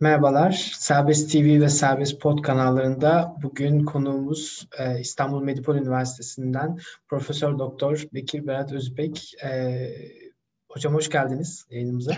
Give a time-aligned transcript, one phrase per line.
[0.00, 8.04] Merhabalar, Serbest TV ve Serbest Pod kanallarında bugün konuğumuz e, İstanbul Medipol Üniversitesi'nden Profesör Doktor
[8.14, 9.34] Bekir Berat Özbek.
[9.44, 9.88] E,
[10.68, 12.12] hocam hoş geldiniz yayınımıza.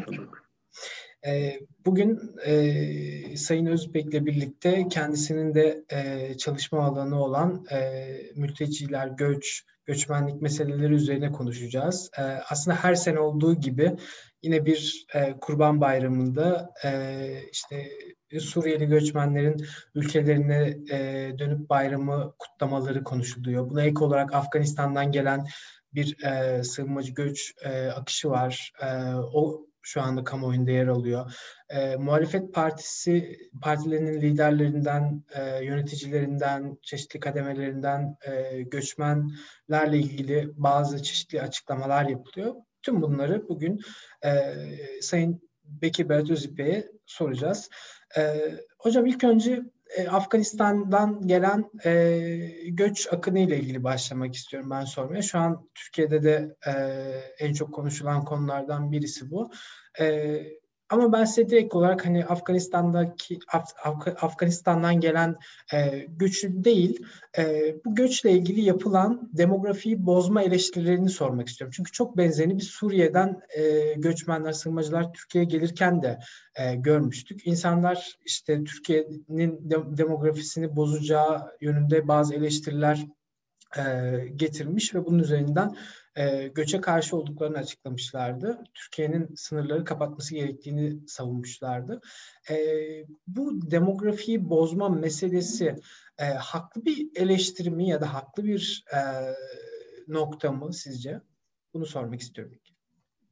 [1.27, 8.07] E, bugün e, Sayın Özbek'le birlikte kendisinin de e, çalışma alanı olan e,
[8.37, 12.11] mülteciler, göç, göçmenlik meseleleri üzerine konuşacağız.
[12.18, 13.96] E, aslında her sene olduğu gibi
[14.43, 16.90] yine bir e, Kurban Bayramı'nda e,
[17.53, 17.89] işte
[18.40, 23.71] Suriyeli göçmenlerin ülkelerine e, dönüp bayramı kutlamaları konuşuluyor.
[23.71, 25.46] Buna ek olarak Afganistan'dan gelen
[25.94, 28.72] bir e, sığınmacı göç e, akışı var.
[28.82, 31.35] E, o şu anda kamuoyunda yer alıyor.
[31.68, 42.05] E, muhalefet partisi partilerinin liderlerinden, e, yöneticilerinden, çeşitli kademelerinden e, göçmenlerle ilgili bazı çeşitli açıklamalar
[42.05, 42.55] yapılıyor.
[42.83, 43.81] Tüm bunları bugün
[44.25, 44.55] e,
[45.00, 47.70] Sayın Bekir Berat Özipek'e soracağız.
[48.17, 49.62] E, hocam ilk önce
[49.97, 52.20] e, Afganistan'dan gelen e,
[52.69, 55.22] göç akını ile ilgili başlamak istiyorum ben sormaya.
[55.22, 56.72] Şu an Türkiye'de de e,
[57.45, 59.50] en çok konuşulan konulardan birisi bu.
[60.00, 60.36] E,
[60.91, 65.36] ama ben size direkt olarak hani Afganistan'daki Af, Af, Afganistan'dan gelen
[65.75, 67.06] e, göçü değil,
[67.39, 71.72] e, bu göçle ilgili yapılan demografiyi bozma eleştirilerini sormak istiyorum.
[71.77, 76.19] Çünkü çok benzerini bir Suriye'den e, göçmenler, sığınmacılar Türkiye'ye gelirken de
[76.56, 77.47] e, görmüştük.
[77.47, 83.06] İnsanlar işte Türkiye'nin de, demografisini bozacağı yönünde bazı eleştiriler
[83.77, 83.83] e,
[84.36, 85.77] getirmiş ve bunun üzerinden
[86.19, 88.64] e, göçe karşı olduklarını açıklamışlardı.
[88.74, 92.00] Türkiye'nin sınırları kapatması gerektiğini savunmuşlardı.
[92.50, 92.56] E,
[93.27, 95.77] bu demografiyi bozma meselesi
[96.19, 99.00] e, haklı bir eleştiri mi ya da haklı bir e,
[100.08, 101.20] nokta mı sizce?
[101.74, 102.55] Bunu sormak istiyorum.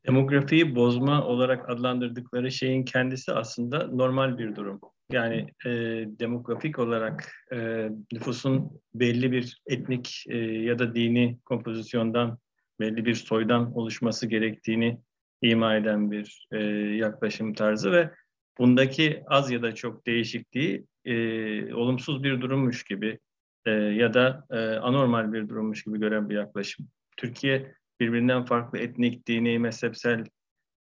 [0.07, 4.81] Demografiyi bozma olarak adlandırdıkları şeyin kendisi aslında normal bir durum.
[5.13, 5.71] Yani e,
[6.19, 12.39] demografik olarak e, nüfusun belli bir etnik e, ya da dini kompozisyondan
[12.81, 14.99] belli bir soydan oluşması gerektiğini
[15.43, 16.59] ima eden bir e,
[16.97, 18.11] yaklaşım tarzı ve
[18.59, 23.19] bundaki az ya da çok değişikliği e, olumsuz bir durummuş gibi
[23.67, 26.89] e, ya da e, anormal bir durummuş gibi gören bir yaklaşım.
[27.17, 30.25] Türkiye birbirinden farklı etnik, dini, mezhepsel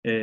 [0.05, 0.13] e,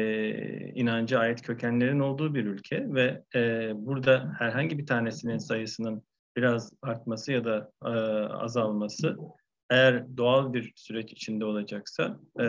[0.75, 6.03] inancı ait kökenlerin olduğu bir ülke ve e, burada herhangi bir tanesinin sayısının
[6.37, 7.88] biraz artması ya da e,
[8.28, 9.16] azalması
[9.71, 12.45] eğer doğal bir süreç içinde olacaksa e,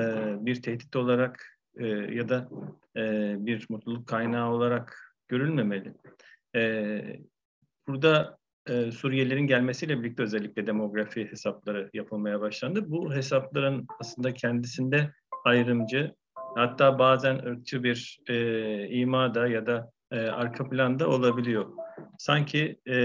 [0.46, 2.50] bir tehdit olarak e, ya da
[2.97, 5.94] e, bir mutluluk kaynağı olarak görülmemeli.
[6.56, 7.01] E,
[7.88, 8.38] burada
[8.69, 12.91] e, Suriyelilerin gelmesiyle birlikte özellikle demografi hesapları yapılmaya başlandı.
[12.91, 15.13] Bu hesapların aslında kendisinde
[15.45, 21.66] ayrımcı, hatta bazen ırkçı bir e, imada ya da e, arka planda olabiliyor.
[22.18, 22.97] Sanki e,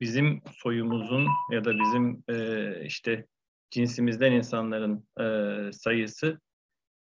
[0.00, 3.26] bizim soyumuzun ya da bizim e, işte
[3.70, 6.40] cinsimizden insanların e, sayısı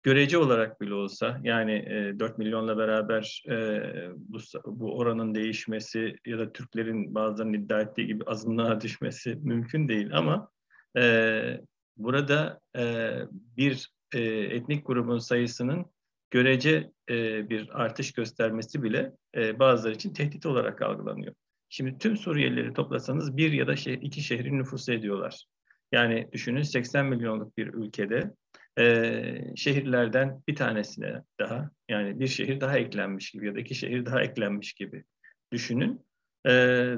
[0.03, 3.83] görece olarak bile olsa yani e, 4 milyonla beraber e,
[4.17, 10.17] bu, bu oranın değişmesi ya da Türklerin bazılarının iddia ettiği gibi azınlığa düşmesi mümkün değil
[10.17, 10.51] ama
[10.99, 11.61] e,
[11.97, 15.87] burada e, bir e, etnik grubun sayısının
[16.31, 21.35] görece e, bir artış göstermesi bile e, bazıları için tehdit olarak algılanıyor.
[21.75, 25.45] Şimdi tüm Suriyelileri toplasanız bir ya da şey, iki şehrin nüfusu ediyorlar.
[25.93, 28.35] Yani düşünün 80 milyonluk bir ülkede
[28.79, 34.07] e, şehirlerden bir tanesine daha yani bir şehir daha eklenmiş gibi ya da iki şehir
[34.07, 35.05] daha eklenmiş gibi
[35.53, 36.07] düşünün.
[36.45, 36.53] E,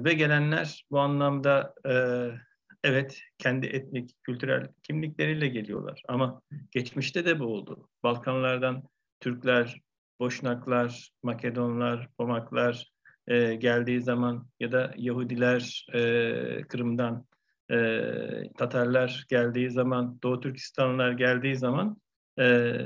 [0.05, 1.95] ve gelenler bu anlamda e,
[2.85, 6.03] evet kendi etnik, kültürel kimlikleriyle geliyorlar.
[6.09, 7.89] Ama geçmişte de bu oldu.
[8.03, 8.83] Balkanlardan
[9.21, 9.81] Türkler,
[10.21, 12.94] Boşnaklar, Makedonlar, Pomaklar,
[13.29, 16.01] e, geldiği zaman ya da Yahudiler e,
[16.69, 17.27] Kırım'dan,
[17.71, 17.77] e,
[18.59, 21.97] Tatarlar geldiği zaman, Doğu Türkistanlılar geldiği zaman
[22.41, 22.77] e,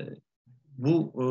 [0.78, 1.24] bu e,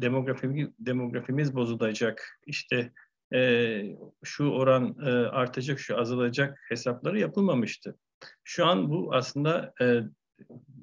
[0.00, 2.40] demografimiz, demografimiz bozulacak.
[2.46, 2.92] İşte
[3.34, 3.82] e,
[4.24, 7.98] şu oran e, artacak, şu azalacak hesapları yapılmamıştı.
[8.44, 10.00] Şu an bu aslında e,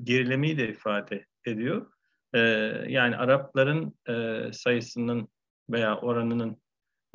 [0.03, 1.91] gerilemeyi de ifade ediyor.
[2.33, 2.39] E,
[2.87, 5.27] yani Arapların e, sayısının
[5.69, 6.57] veya oranının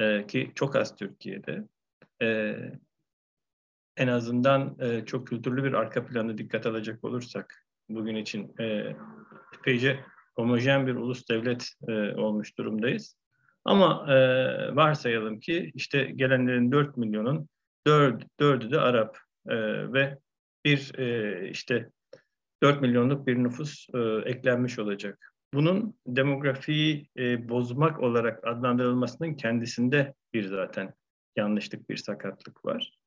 [0.01, 1.65] e, ki çok az Türkiye'de.
[2.23, 2.57] E,
[3.97, 8.97] en azından e, çok kültürlü bir arka planı dikkat alacak olursak bugün için e,
[9.59, 10.01] epeyce
[10.37, 13.17] homojen bir ulus devlet e, olmuş durumdayız.
[13.65, 14.17] Ama e,
[14.77, 17.49] varsayalım ki işte gelenlerin 4 milyonun
[17.87, 19.19] 4, 4'ü de Arap
[19.49, 19.57] e,
[19.93, 20.19] ve
[20.65, 21.91] bir e, işte
[22.63, 23.99] 4 milyonluk bir nüfus e,
[24.31, 25.30] eklenmiş olacak.
[25.55, 30.95] Bunun demografiyi e, bozmak olarak adlandırılmasının kendisinde bir zaten
[31.37, 33.01] yanlışlık, bir sakatlık var.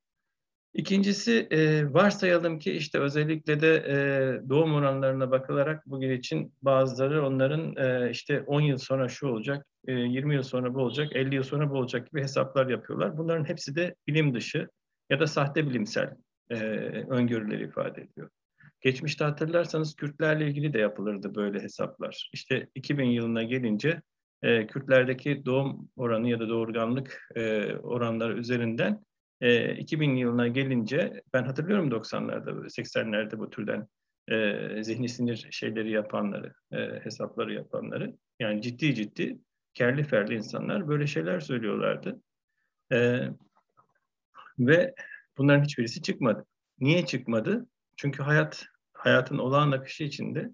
[0.74, 7.76] İkincisi e, varsayalım ki işte özellikle de e, doğum oranlarına bakılarak bugün için bazıları onların
[7.76, 11.44] e, işte 10 yıl sonra şu olacak, e, 20 yıl sonra bu olacak, 50 yıl
[11.44, 13.18] sonra bu olacak gibi hesaplar yapıyorlar.
[13.18, 14.68] Bunların hepsi de bilim dışı
[15.10, 16.16] ya da sahte bilimsel
[16.50, 16.56] e,
[17.10, 18.30] öngörüleri ifade ediyor.
[18.84, 22.30] Geçmişte hatırlarsanız Kürtlerle ilgili de yapılırdı böyle hesaplar.
[22.34, 24.02] İşte 2000 yılına gelince
[24.42, 29.04] e, Kürtlerdeki doğum oranı ya da doğurganlık e, oranları üzerinden
[29.42, 33.88] e, 2000 yılına gelince ben hatırlıyorum 90'larda 80'lerde bu türden
[34.28, 39.38] e, zihni sinir şeyleri yapanları, e, hesapları yapanları yani ciddi ciddi
[39.74, 42.22] kerli ferli insanlar böyle şeyler söylüyorlardı.
[42.92, 43.28] E,
[44.60, 44.94] ve
[45.38, 46.46] bunların hiçbirisi çıkmadı.
[46.80, 47.68] Niye çıkmadı?
[47.98, 48.66] Çünkü hayat
[49.04, 50.50] hayatın olağan akışı içinde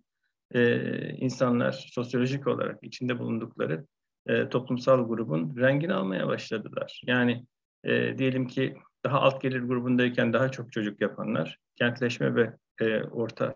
[0.51, 0.79] e,
[1.09, 3.85] insanlar sosyolojik olarak içinde bulundukları
[4.27, 7.01] e, toplumsal grubun rengini almaya başladılar.
[7.05, 7.45] Yani
[7.83, 13.55] e, diyelim ki daha alt gelir grubundayken daha çok çocuk yapanlar kentleşme ve e, orta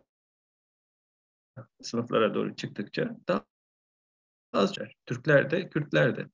[1.81, 3.45] sınıflara doğru çıktıkça daha
[4.53, 4.73] az
[5.05, 6.27] Türkler de, Kürtler de.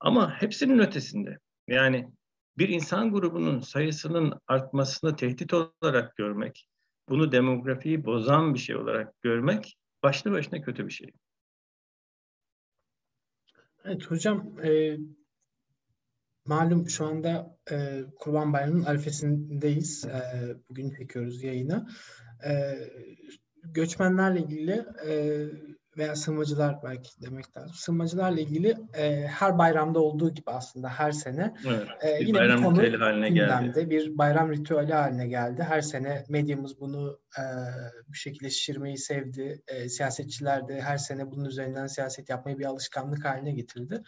[0.00, 1.38] Ama hepsinin ötesinde.
[1.68, 2.10] Yani
[2.58, 6.68] bir insan grubunun sayısının artmasını tehdit olarak görmek,
[7.08, 11.12] bunu demografiyi bozan bir şey olarak görmek başlı başına kötü bir şey.
[13.84, 14.98] Evet hocam, e,
[16.46, 20.04] malum şu anda e, Kurban Bayramı'nın arifesindeyiz.
[20.04, 20.20] E,
[20.68, 21.88] bugün çekiyoruz yayını.
[22.46, 22.74] E,
[23.64, 25.46] göçmenlerle ilgili e,
[25.96, 27.74] veya sığınmacılar belki demek lazım.
[27.74, 32.58] Sığınmacılarla ilgili e, her bayramda olduğu gibi aslında her sene evet, e, bir yine bayram
[32.58, 33.90] bir konu ritüeli haline geldi.
[33.90, 35.62] Bir bayram ritüeli haline geldi.
[35.62, 37.42] Her sene medyamız bunu e,
[38.12, 39.62] bir şekilde şişirmeyi sevdi.
[39.68, 44.02] E, siyasetçiler de her sene bunun üzerinden siyaset yapmayı bir alışkanlık haline getirdi.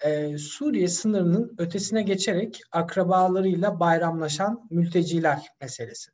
[0.00, 6.10] E, Suriye sınırının ötesine geçerek akrabalarıyla bayramlaşan mülteciler meselesi.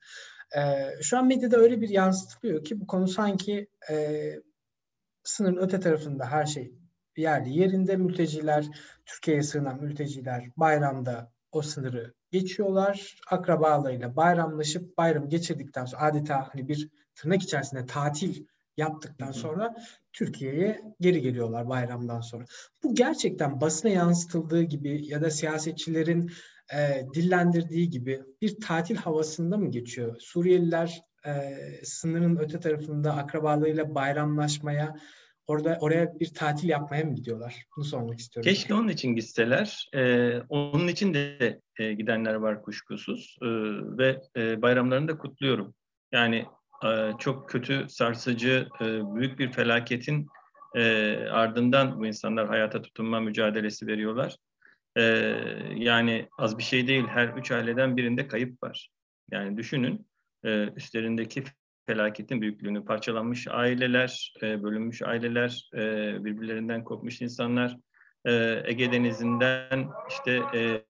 [0.57, 0.61] E,
[1.03, 3.95] şu an medyada öyle bir yansıtılıyor ki bu konu sanki e,
[5.29, 6.73] sınırın öte tarafında her şey
[7.17, 8.69] yerli yerinde mülteciler,
[9.07, 13.17] Türkiye'ye sığınan mülteciler bayramda o sınırı geçiyorlar.
[13.31, 18.47] Akrabalarıyla bayramlaşıp bayram geçirdikten sonra adeta hani bir tırnak içerisinde tatil
[18.77, 19.75] yaptıktan sonra
[20.13, 22.45] Türkiye'ye geri geliyorlar bayramdan sonra.
[22.83, 26.31] Bu gerçekten basına yansıtıldığı gibi ya da siyasetçilerin
[26.75, 30.17] e, dillendirdiği gibi bir tatil havasında mı geçiyor?
[30.19, 31.55] Suriyeliler e,
[31.85, 34.95] sınırın öte tarafında akrabalarıyla bayramlaşmaya
[35.47, 37.65] orada oraya bir tatil yapmaya mı gidiyorlar?
[37.77, 38.51] Bunu sormak istiyorum.
[38.51, 39.89] Keşke onun için gitseler.
[39.95, 43.37] Ee, onun için de e, gidenler var kuşkusuz.
[43.43, 43.47] Ee,
[43.99, 45.75] ve e, bayramlarını da kutluyorum.
[46.13, 46.47] Yani
[46.85, 48.85] e, çok kötü, sarsıcı, e,
[49.15, 50.27] büyük bir felaketin
[50.77, 54.37] e, ardından bu insanlar hayata tutunma mücadelesi veriyorlar.
[54.97, 55.03] E,
[55.75, 57.05] yani az bir şey değil.
[57.07, 58.91] Her üç aileden birinde kayıp var.
[59.31, 60.07] Yani düşünün
[60.45, 61.45] e, üstlerindeki
[61.87, 65.79] felaketin büyüklüğünü, parçalanmış aileler, e, bölünmüş aileler, e,
[66.25, 67.77] birbirlerinden kopmuş insanlar,
[68.25, 70.85] e, Ege Denizi'nden işte e,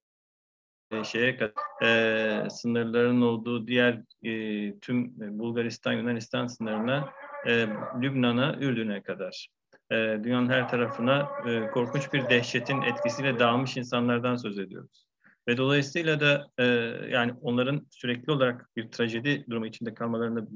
[1.05, 7.13] şeye kadar e, sınırların olduğu diğer e, tüm Bulgaristan, Yunanistan sınırına,
[7.47, 7.67] e,
[8.03, 9.49] Lübnan'a, Ürdün'e kadar.
[9.91, 15.08] E, dünyanın her tarafına e, korkunç bir dehşetin etkisiyle dağılmış insanlardan söz ediyoruz.
[15.49, 16.65] Ve dolayısıyla da e,
[17.11, 20.55] yani onların sürekli olarak bir trajedi durumu içinde kalmalarını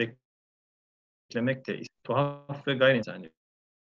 [1.30, 3.30] beklemek de tuhaf ve gayri insani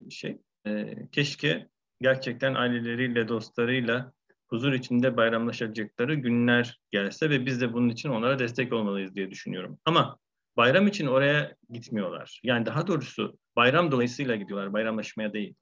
[0.02, 0.38] bir şey.
[0.68, 1.68] E, keşke
[2.02, 4.14] gerçekten aileleriyle, dostlarıyla
[4.48, 9.80] huzur içinde bayramlaşacakları günler gelse ve biz de bunun için onlara destek olmalıyız diye düşünüyorum.
[9.86, 10.20] Ama
[10.58, 12.42] bayram için oraya gitmiyorlar.
[12.44, 15.56] Yani daha doğrusu bayram dolayısıyla gidiyorlar, bayramlaşmaya değil.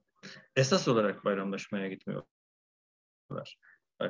[0.56, 2.28] Esas olarak bayramlaşmaya gitmiyorlar.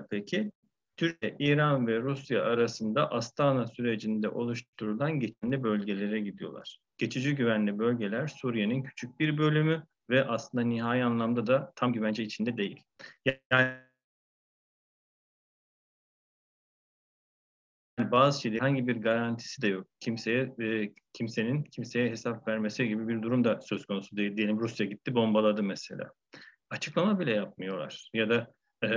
[0.10, 0.52] Peki
[1.00, 6.80] Türkiye, İran ve Rusya arasında Astana sürecinde oluşturulan geçici bölgelere gidiyorlar.
[6.98, 12.58] Geçici güvenli bölgeler Suriye'nin küçük bir bölümü ve aslında nihai anlamda da tam güvence içinde
[12.58, 12.84] değil.
[13.52, 13.78] Yani
[18.00, 19.88] bazı şeylerin hangi bir garantisi de yok.
[20.00, 24.38] Kimseye e, kimsenin kimseye hesap vermesi gibi bir durum da söz konusu değil.
[24.38, 26.12] Diyelim Rusya gitti bombaladı mesela.
[26.70, 28.10] Açıklama bile yapmıyorlar.
[28.14, 28.54] Ya da
[28.84, 28.88] e,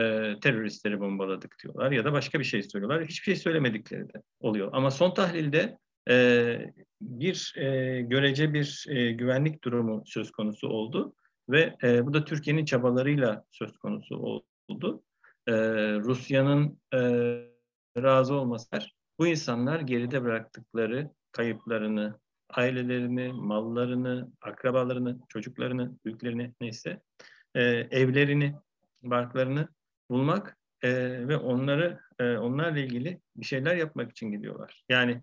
[0.40, 3.04] teröristleri bombaladık diyorlar ya da başka bir şey söylüyorlar.
[3.04, 4.70] Hiçbir şey söylemedikleri de oluyor.
[4.72, 5.78] Ama son tahlilde
[6.10, 6.58] e,
[7.00, 11.14] bir e, görece bir e, güvenlik durumu söz konusu oldu
[11.48, 14.16] ve e, bu da Türkiye'nin çabalarıyla söz konusu
[14.68, 15.02] oldu.
[15.48, 15.52] E,
[15.94, 16.98] Rusya'nın e,
[17.96, 18.68] razı olması
[19.18, 22.20] bu insanlar geride bıraktıkları kayıplarını,
[22.50, 27.00] ailelerini, mallarını, akrabalarını, çocuklarını, büyüklerini neyse
[27.54, 28.54] e, evlerini,
[29.02, 29.68] barklarını
[30.10, 30.90] bulmak e,
[31.28, 34.84] ve onları e, onlarla ilgili bir şeyler yapmak için gidiyorlar.
[34.88, 35.22] Yani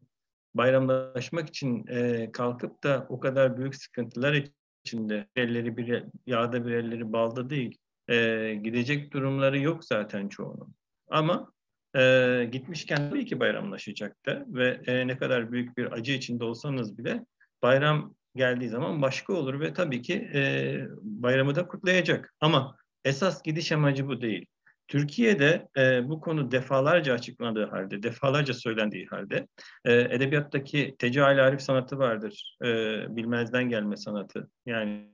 [0.53, 4.43] bayramlaşmak için e, kalkıp da o kadar büyük sıkıntılar
[4.85, 7.77] içinde elleri bir yağda bir elleri balda değil
[8.09, 10.75] e, gidecek durumları yok zaten çoğunun.
[11.09, 11.51] Ama
[11.95, 17.25] e, gitmişken tabii ki bayramlaşacaktı ve e, ne kadar büyük bir acı içinde olsanız bile
[17.61, 22.33] bayram geldiği zaman başka olur ve tabii ki e, bayramı da kutlayacak.
[22.39, 22.75] Ama
[23.05, 24.45] esas gidiş amacı bu değil.
[24.87, 29.47] Türkiye'de e, bu konu defalarca açıklandığı halde, defalarca söylendiği halde
[29.85, 32.57] e, edebiyattaki tecahül arif sanatı vardır.
[32.63, 32.67] E,
[33.15, 34.49] bilmezden gelme sanatı.
[34.65, 35.09] Yani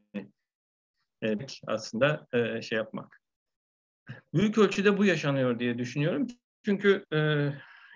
[1.23, 1.37] e,
[1.67, 3.21] aslında e, şey yapmak.
[4.33, 6.27] Büyük ölçüde bu yaşanıyor diye düşünüyorum.
[6.65, 7.49] Çünkü e,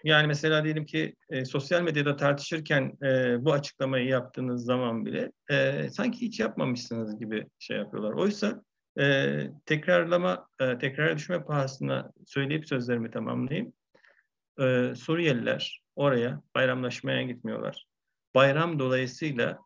[0.03, 5.89] yani mesela diyelim ki e, sosyal medyada tartışırken e, bu açıklamayı yaptığınız zaman bile e,
[5.89, 8.13] sanki hiç yapmamışsınız gibi şey yapıyorlar.
[8.13, 8.63] Oysa
[8.99, 13.73] e, tekrarlama, e, tekrar düşme pahasına söyleyip sözlerimi tamamlayayım.
[14.59, 17.87] E, Suriyeliler oraya bayramlaşmaya gitmiyorlar.
[18.35, 19.59] Bayram dolayısıyla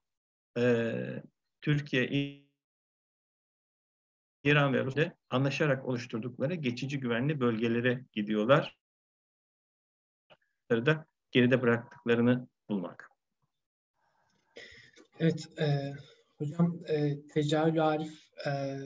[0.57, 0.93] e,
[1.61, 2.07] Türkiye,
[4.43, 8.77] İran ve Rusya anlaşarak oluşturdukları geçici güvenli bölgelere gidiyorlar.
[10.71, 13.09] Da geride bıraktıklarını bulmak.
[15.19, 15.93] Evet, e,
[16.37, 18.79] hocam e, tecavül arif e,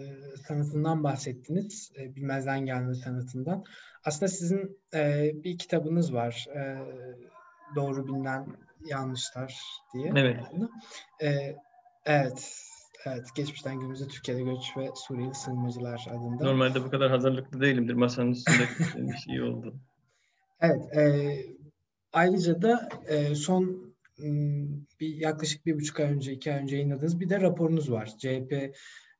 [0.47, 1.91] sanatından bahsettiniz.
[1.99, 3.63] E, bilmezden gelme sanatından.
[4.03, 6.47] Aslında sizin e, bir kitabınız var.
[6.55, 6.77] E,
[7.75, 8.47] doğru bilinen
[8.85, 9.61] yanlışlar
[9.93, 10.11] diye.
[10.15, 10.39] Evet.
[11.21, 11.55] E,
[12.05, 12.63] evet.
[13.05, 16.43] Evet, geçmişten günümüze Türkiye'de göç ve Suriyeli sığınmacılar adında.
[16.43, 17.93] Normalde bu kadar hazırlıklı değilimdir.
[17.93, 18.67] Masanın üstünde
[19.11, 19.75] bir şey oldu.
[20.61, 21.35] Evet, e,
[22.13, 23.86] ayrıca da e, son
[24.99, 28.13] bir yaklaşık bir buçuk ay önce, iki ay önce yayınladığınız bir de raporunuz var.
[28.17, 28.71] CHP,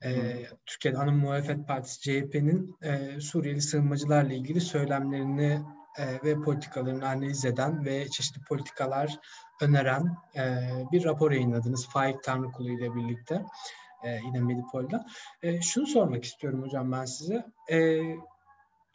[0.04, 5.62] e, Türkiye'de Ana Muhalefet Partisi CHP'nin e, Suriyeli sığınmacılarla ilgili söylemlerini
[5.98, 9.20] e, ve politikalarını analiz eden ve çeşitli politikalar
[9.62, 10.44] öneren e,
[10.92, 13.46] bir rapor yayınladınız Faik Tanrıkulu ile birlikte
[14.04, 15.06] e, yine Medipol'da.
[15.42, 17.46] E, şunu sormak istiyorum hocam ben size.
[17.72, 18.02] E,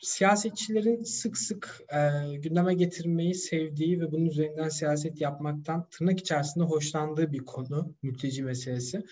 [0.03, 1.99] siyasetçilerin sık sık e,
[2.37, 9.03] gündeme getirmeyi sevdiği ve bunun üzerinden siyaset yapmaktan tırnak içerisinde hoşlandığı bir konu mülteci meselesi.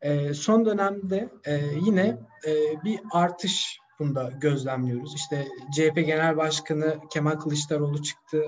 [0.00, 5.14] E, son dönemde e, yine e, bir artış bunda gözlemliyoruz.
[5.14, 8.44] İşte CHP Genel Başkanı Kemal Kılıçdaroğlu çıktı.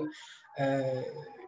[0.59, 0.81] E,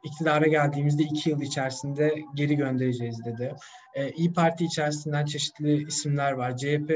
[0.03, 3.55] iktidara geldiğimizde iki yıl içerisinde geri göndereceğiz dedi.
[3.95, 6.57] E, İyi Parti içerisinden çeşitli isimler var.
[6.57, 6.91] CHP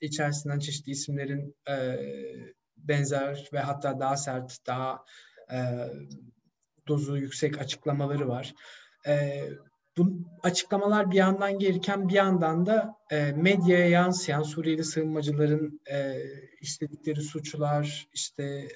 [0.00, 1.96] içerisinden çeşitli isimlerin e,
[2.78, 5.04] benzer ve hatta daha sert, daha
[5.52, 5.58] e,
[6.88, 8.54] dozu yüksek açıklamaları var.
[9.06, 9.44] E,
[9.98, 10.10] bu
[10.42, 16.22] açıklamalar bir yandan gelirken bir yandan da e, medyaya yansıyan Suriyeli sığınmacıların e,
[16.60, 18.68] işledikleri suçlar, işte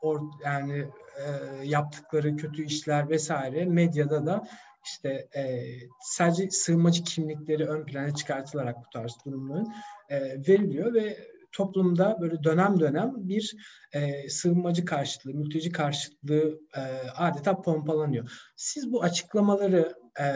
[0.00, 1.26] or, yani e,
[1.64, 4.48] yaptıkları kötü işler vesaire medyada da
[4.84, 5.64] işte e,
[6.00, 9.74] sadece sığınmacı kimlikleri ön plana çıkartılarak bu tarz durumların
[10.08, 11.18] e, veriliyor ve
[11.52, 13.56] toplumda böyle dönem dönem bir
[13.92, 16.80] e, sığınmacı karşıtlığı, mülteci karşıtlığı e,
[17.16, 18.30] adeta pompalanıyor.
[18.56, 20.26] Siz bu açıklamaları e,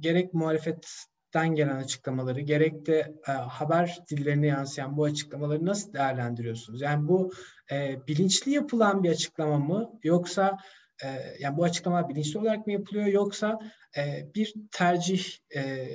[0.00, 6.80] gerek muhalefetten gelen açıklamaları gerek de e, haber dillerine yansıyan bu açıklamaları nasıl değerlendiriyorsunuz?
[6.80, 7.32] Yani bu
[7.72, 10.58] e, bilinçli yapılan bir açıklama mı yoksa
[11.04, 11.08] e,
[11.40, 13.58] yani bu açıklama bilinçli olarak mı yapılıyor yoksa
[13.96, 15.24] e, bir tercih
[15.56, 15.88] e,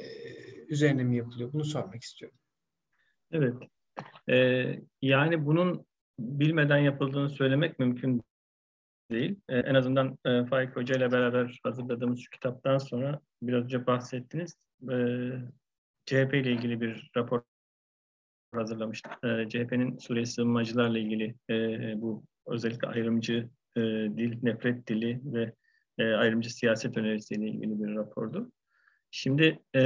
[0.67, 1.53] üzerine mi yapılıyor?
[1.53, 2.37] Bunu sormak istiyorum.
[3.31, 3.53] Evet.
[4.29, 5.85] Ee, yani bunun
[6.19, 8.21] bilmeden yapıldığını söylemek mümkün
[9.11, 9.39] değil.
[9.49, 14.55] Ee, en azından e, Faik Hoca ile beraber hazırladığımız şu kitaptan sonra biraz önce bahsettiniz.
[14.91, 14.95] E,
[16.05, 17.41] CHP ile ilgili bir rapor
[18.53, 19.11] hazırlamıştık.
[19.23, 21.55] E, CHP'nin Suriye sığınmacılarla ilgili e,
[22.01, 23.81] bu özellikle ayrımcı e,
[24.17, 25.53] dil, nefret dili ve
[25.97, 28.51] e, ayrımcı siyaset önerisiyle ilgili bir rapordu.
[29.11, 29.81] Şimdi e,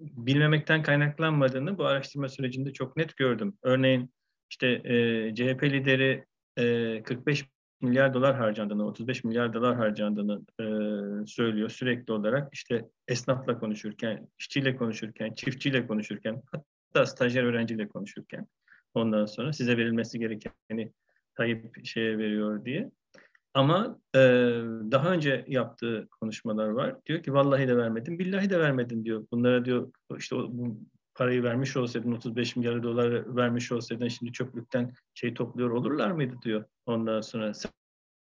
[0.00, 3.58] bilmemekten kaynaklanmadığını bu araştırma sürecinde çok net gördüm.
[3.62, 4.10] Örneğin
[4.50, 6.24] işte e, CHP lideri
[6.56, 7.44] e, 45
[7.80, 10.66] milyar dolar harcandığını, 35 milyar dolar harcandığını e,
[11.26, 12.48] söylüyor sürekli olarak.
[12.52, 18.46] İşte esnafla konuşurken, işçiyle konuşurken, çiftçiyle konuşurken, hatta stajyer öğrenciyle konuşurken
[18.94, 20.92] ondan sonra size verilmesi gerekeni
[21.36, 22.90] Tayyip şeye veriyor diye.
[23.56, 24.18] Ama e,
[24.90, 26.96] daha önce yaptığı konuşmalar var.
[27.06, 29.26] Diyor ki vallahi de vermedim, billahi de vermedim diyor.
[29.32, 30.80] Bunlara diyor işte bu
[31.14, 36.64] parayı vermiş olsaydın 35 milyar dolar vermiş olsaydın şimdi çöplükten şey topluyor olurlar mıydı diyor.
[36.86, 37.52] Ondan sonra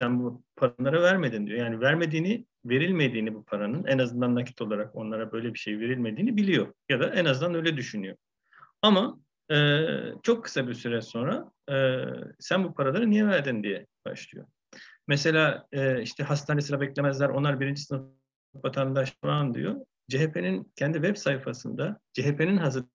[0.01, 1.60] sen bu paraları vermedin diyor.
[1.60, 6.74] Yani vermediğini, verilmediğini bu paranın en azından nakit olarak onlara böyle bir şey verilmediğini biliyor.
[6.89, 8.15] Ya da en azından öyle düşünüyor.
[8.82, 9.20] Ama
[9.51, 9.86] e,
[10.24, 12.04] çok kısa bir süre sonra e,
[12.39, 14.46] sen bu paraları niye verdin diye başlıyor.
[15.07, 18.12] Mesela e, işte hastane sıra beklemezler, onlar birinci sınıf
[18.55, 19.75] vatandaş falan diyor.
[20.09, 22.89] CHP'nin kendi web sayfasında CHP'nin hazırladığı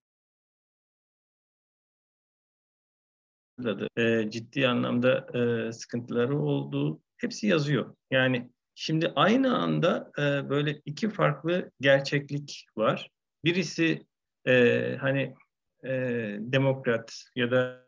[3.97, 7.95] e, ciddi anlamda e, sıkıntıları olduğu hepsi yazıyor.
[8.11, 13.09] Yani şimdi aynı anda e, böyle iki farklı gerçeklik var.
[13.45, 14.05] Birisi
[14.47, 15.35] e, hani
[15.83, 15.91] e,
[16.39, 17.85] demokrat ya da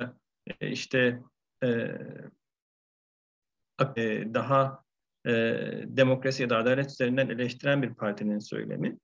[0.62, 1.20] e, işte
[1.64, 1.98] e,
[4.34, 4.84] daha
[5.28, 5.32] e,
[5.86, 8.98] demokrasi ya da adalet üzerinden eleştiren bir partinin söylemi,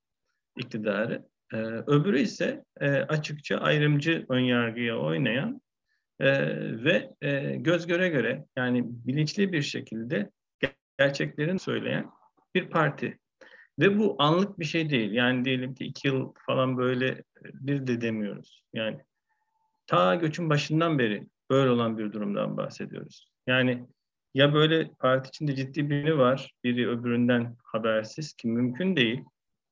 [0.56, 1.26] iktidarı.
[1.52, 5.60] E, öbürü ise e, açıkça ayrımcı önyargıya oynayan
[6.20, 6.30] e,
[6.84, 10.30] ve e, göz göre göre yani bilinçli bir şekilde
[10.98, 12.10] gerçeklerin söyleyen
[12.54, 13.18] bir parti.
[13.78, 15.12] Ve bu anlık bir şey değil.
[15.12, 18.62] Yani diyelim ki iki yıl falan böyle bir de demiyoruz.
[18.74, 18.98] Yani
[19.86, 23.30] ta göçün başından beri böyle olan bir durumdan bahsediyoruz.
[23.46, 23.86] Yani
[24.34, 29.24] ya böyle parti içinde ciddi biri var, biri öbüründen habersiz ki mümkün değil.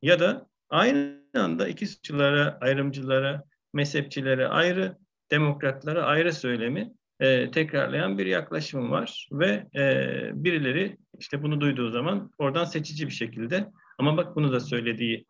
[0.03, 3.43] Ya da aynı anda iki suçlulara, ayrımcılara,
[3.75, 4.97] mezhepçilere ayrı,
[5.31, 12.31] demokratlara ayrı söylemi e, tekrarlayan bir yaklaşım var ve e, birileri işte bunu duyduğu zaman
[12.39, 15.25] oradan seçici bir şekilde ama bak bunu da söylediği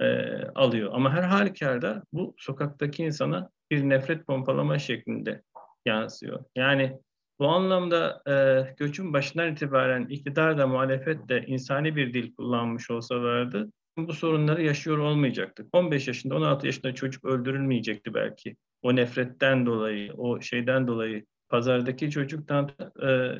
[0.00, 0.06] e,
[0.54, 0.90] alıyor.
[0.94, 5.42] Ama her halükarda bu sokaktaki insana bir nefret pompalama şeklinde
[5.86, 6.44] yansıyor.
[6.56, 6.98] Yani
[7.38, 8.34] bu anlamda e,
[8.76, 14.98] göçün başından itibaren iktidar da muhalefet de insani bir dil kullanmış olsalardı bu sorunları yaşıyor
[14.98, 15.68] olmayacaktık.
[15.72, 18.56] 15 yaşında 16 yaşında çocuk öldürülmeyecekti belki.
[18.82, 22.70] O nefretten dolayı, o şeyden dolayı pazardaki çocuktan
[23.02, 23.38] e,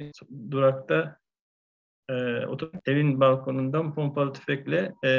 [0.50, 1.18] durakta
[2.10, 2.14] e,
[2.86, 5.10] evin balkonundan pompalı tüfekle e,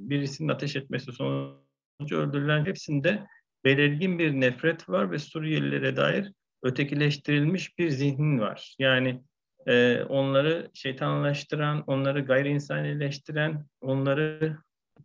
[0.00, 3.26] birisinin ateş etmesi sonucu öldürülen hepsinde
[3.64, 6.32] belirgin bir nefret var ve Suriyelilere dair
[6.62, 8.76] ötekileştirilmiş bir zihnin var.
[8.78, 9.22] Yani
[9.66, 14.58] e, onları şeytanlaştıran, onları gayri insanileştiren, onları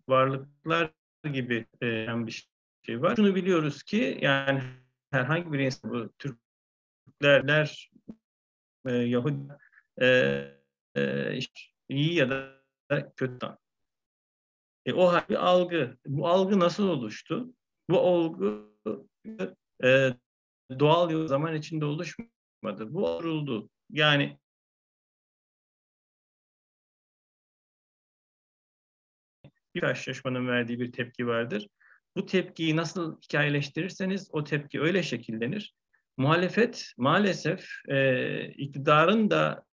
[0.08, 0.92] varlıklar
[1.34, 2.50] gibi e, bir
[2.86, 3.16] şey var.
[3.16, 4.64] Şunu biliyoruz ki yani
[5.12, 7.92] herhangi bir insan bu Türkler,
[8.88, 9.54] e, Yahudi
[10.02, 10.08] e,
[10.98, 11.40] e,
[11.90, 12.58] iyi ya da
[13.16, 13.48] kötü.
[14.86, 15.98] E, o bir algı.
[16.06, 17.54] Bu algı nasıl oluştu?
[17.90, 18.64] Bu algı
[19.84, 20.14] e,
[20.80, 22.94] doğal yol zaman içinde oluşmadı.
[22.94, 23.70] Bu oluşturuldu.
[23.90, 24.38] Yani
[29.76, 31.68] bir karşılaşmanın verdiği bir tepki vardır.
[32.16, 35.74] Bu tepkiyi nasıl hikayeleştirirseniz o tepki öyle şekillenir.
[36.18, 39.66] Muhalefet maalesef e, iktidarın da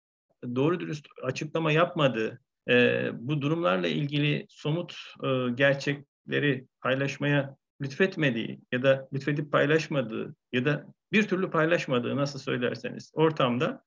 [0.56, 9.08] doğru dürüst açıklama yapmadığı, e, bu durumlarla ilgili somut e, gerçekleri paylaşmaya lütfetmediği ya da
[9.14, 13.84] lütfedip paylaşmadığı ya da bir türlü paylaşmadığı nasıl söylerseniz ortamda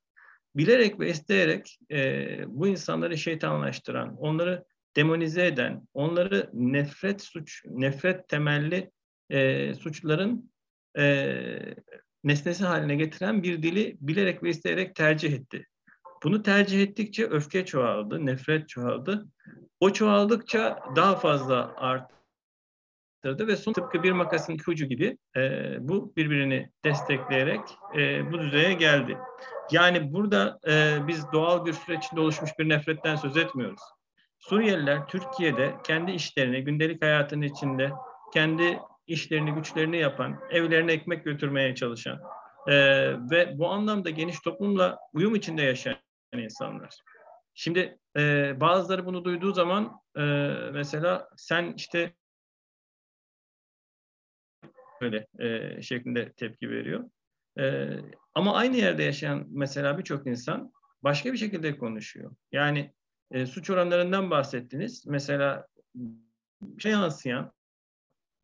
[0.57, 1.99] bilerek ve isteyerek e,
[2.47, 4.65] bu insanları şeytanlaştıran, onları
[4.97, 8.91] demonize eden, onları nefret suç, nefret temelli
[9.31, 10.51] e, suçların
[10.99, 11.37] e,
[12.25, 15.67] nesnesi haline getiren bir dili bilerek ve isteyerek tercih etti.
[16.23, 19.27] Bunu tercih ettikçe öfke çoğaldı, nefret çoğaldı.
[19.81, 22.17] O çoğaldıkça daha fazla arttı
[23.17, 25.41] arttırdı ve son tıpkı bir makasın iki ucu gibi e,
[25.81, 27.61] bu birbirini destekleyerek
[27.97, 29.19] e, bu düzeye geldi.
[29.71, 33.81] Yani burada e, biz doğal bir süreç içinde oluşmuş bir nefretten söz etmiyoruz.
[34.39, 37.93] Suriyeliler Türkiye'de kendi işlerini, gündelik hayatın içinde
[38.35, 42.21] kendi işlerini, güçlerini yapan, evlerine ekmek götürmeye çalışan
[42.67, 42.75] e,
[43.31, 45.97] ve bu anlamda geniş toplumla uyum içinde yaşayan
[46.37, 46.95] insanlar.
[47.55, 50.23] Şimdi e, bazıları bunu duyduğu zaman e,
[50.73, 52.13] mesela sen işte
[55.01, 57.11] böyle e, şeklinde tepki veriyor.
[57.59, 57.89] E,
[58.35, 62.37] ama aynı yerde yaşayan mesela birçok insan başka bir şekilde konuşuyor.
[62.53, 62.93] Yani
[63.31, 65.07] e, suç oranlarından bahsettiniz.
[65.07, 65.67] Mesela
[66.79, 67.53] şey yansıyan,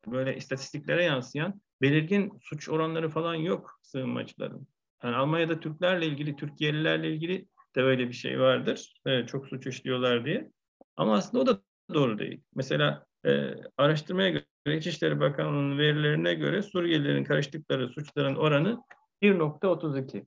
[0.07, 4.67] böyle istatistiklere yansıyan belirgin suç oranları falan yok sığınmacıların.
[5.03, 8.95] Yani Almanya'da Türklerle ilgili, Türkiye'lilerle ilgili de böyle bir şey vardır.
[9.07, 10.51] Evet, çok suç işliyorlar diye.
[10.97, 11.62] Ama aslında o da
[11.95, 12.43] doğru değil.
[12.55, 18.83] Mesela e, araştırmaya göre İçişleri Bakanlığı'nın verilerine göre Suriyelilerin karıştıkları suçların oranı
[19.22, 20.27] 1.32.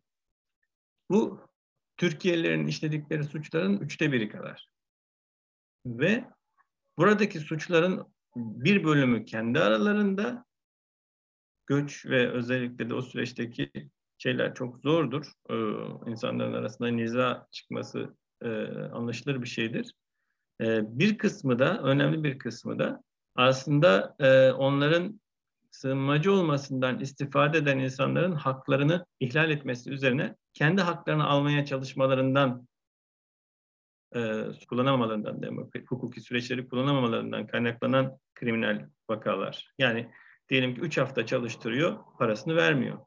[1.09, 1.41] Bu
[1.97, 4.69] Türkiye'lilerin işledikleri suçların üçte biri kadar.
[5.85, 6.25] Ve
[6.97, 10.45] buradaki suçların bir bölümü kendi aralarında
[11.67, 13.71] göç ve özellikle de o süreçteki
[14.17, 15.31] şeyler çok zordur.
[15.49, 15.55] E,
[16.11, 18.49] insanların arasında niza çıkması e,
[18.93, 19.93] anlaşılır bir şeydir.
[20.61, 23.03] E, bir kısmı da, önemli bir kısmı da
[23.35, 25.21] aslında e, onların
[25.71, 32.67] sığınmacı olmasından istifade eden insanların haklarını ihlal etmesi üzerine kendi haklarını almaya çalışmalarından
[34.15, 39.73] e, kullanamalarından, hukuki süreçleri kullanamamalarından kaynaklanan kriminal vakalar.
[39.77, 40.11] Yani
[40.49, 42.97] diyelim ki 3 hafta çalıştırıyor, parasını vermiyor.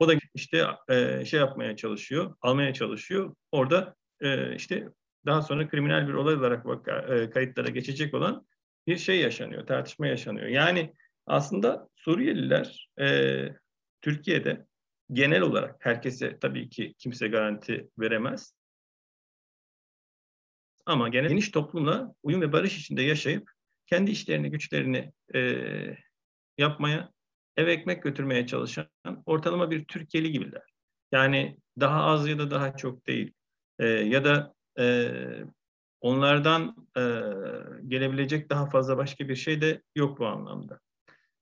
[0.00, 3.34] O da işte e, şey yapmaya çalışıyor, almaya çalışıyor.
[3.52, 4.88] Orada e, işte
[5.26, 8.46] daha sonra kriminal bir olay olarak vaka, e, kayıtlara geçecek olan
[8.88, 10.46] bir şey yaşanıyor, tartışma yaşanıyor.
[10.46, 10.94] Yani
[11.26, 13.48] aslında Suriyeliler e,
[14.00, 14.66] Türkiye'de
[15.12, 18.54] genel olarak herkese tabii ki kimse garanti veremez.
[20.86, 23.50] Ama genel geniş toplumla uyum ve barış içinde yaşayıp
[23.86, 25.62] kendi işlerini, güçlerini e,
[26.58, 27.12] yapmaya,
[27.56, 28.88] eve ekmek götürmeye çalışan
[29.26, 30.62] ortalama bir Türkiye'li gibiler.
[31.12, 33.32] Yani daha az ya da daha çok değil.
[33.78, 35.10] E, ya da e,
[36.00, 37.02] onlardan e,
[37.88, 40.80] gelebilecek daha fazla başka bir şey de yok bu anlamda.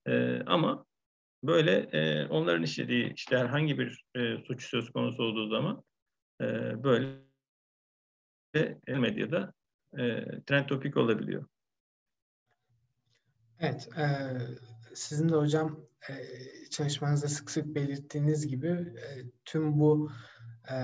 [0.06, 0.86] E, ama
[1.42, 5.82] böyle e, onların işlediği işte herhangi bir e, suç söz konusu olduğu zaman
[6.40, 6.44] e,
[6.84, 7.26] böyle
[8.86, 9.52] medyada
[9.98, 11.46] e, trend topik olabiliyor.
[13.60, 14.06] Evet, e,
[14.94, 16.14] sizin de hocam e,
[16.70, 19.08] çalışmanızda sık sık belirttiğiniz gibi e,
[19.44, 20.10] tüm bu
[20.70, 20.76] e,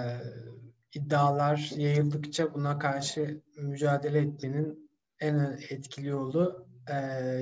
[0.95, 6.95] iddialar yayıldıkça buna karşı mücadele etmenin en etkili yolu e,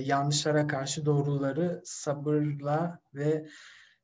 [0.05, 3.47] yanlışlara karşı doğruları sabırla ve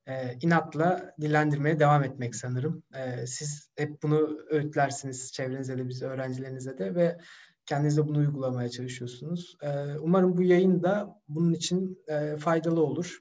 [0.07, 2.83] e, inatla dilendirmeye devam etmek sanırım.
[2.95, 7.19] E, siz hep bunu öğütlersiniz çevrenize de, biz öğrencilerinize de ve
[7.67, 9.57] kendiniz de bunu uygulamaya çalışıyorsunuz.
[9.63, 13.19] E, umarım bu yayın da bunun için e, faydalı olur.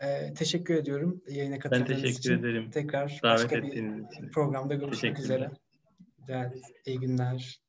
[0.00, 1.96] E, teşekkür ediyorum yayına katıldığınız için.
[1.96, 2.38] Ben teşekkür için.
[2.38, 2.70] ederim.
[2.70, 4.06] Tekrar Davet başka bir için.
[4.32, 5.50] programda görüşmek üzere.
[6.28, 7.60] Evet, iyi günler.